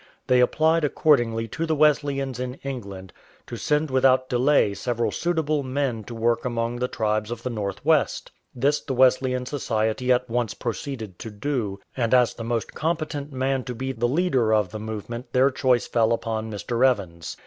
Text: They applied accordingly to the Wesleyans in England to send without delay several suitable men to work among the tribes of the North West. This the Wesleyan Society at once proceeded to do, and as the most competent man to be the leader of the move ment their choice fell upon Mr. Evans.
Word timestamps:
They 0.25 0.39
applied 0.39 0.83
accordingly 0.83 1.47
to 1.49 1.67
the 1.67 1.75
Wesleyans 1.75 2.39
in 2.39 2.55
England 2.63 3.13
to 3.45 3.55
send 3.55 3.91
without 3.91 4.29
delay 4.29 4.73
several 4.73 5.11
suitable 5.11 5.61
men 5.61 6.03
to 6.05 6.15
work 6.15 6.43
among 6.43 6.77
the 6.79 6.87
tribes 6.87 7.29
of 7.29 7.43
the 7.43 7.51
North 7.51 7.85
West. 7.85 8.31
This 8.55 8.79
the 8.81 8.95
Wesleyan 8.95 9.45
Society 9.45 10.11
at 10.11 10.27
once 10.27 10.55
proceeded 10.55 11.19
to 11.19 11.29
do, 11.29 11.79
and 11.95 12.15
as 12.15 12.33
the 12.33 12.43
most 12.43 12.73
competent 12.73 13.31
man 13.31 13.63
to 13.65 13.75
be 13.75 13.91
the 13.91 14.07
leader 14.07 14.51
of 14.55 14.71
the 14.71 14.79
move 14.79 15.07
ment 15.07 15.33
their 15.33 15.51
choice 15.51 15.85
fell 15.85 16.13
upon 16.13 16.49
Mr. 16.49 16.83
Evans. 16.83 17.37